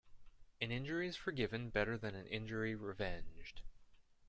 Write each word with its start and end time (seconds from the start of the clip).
An 0.59 0.71
injury 0.71 1.07
is 1.09 1.15
forgiven 1.15 1.69
better 1.69 1.95
than 1.95 2.15
an 2.15 2.25
injury 2.25 2.73
revenged. 2.73 3.61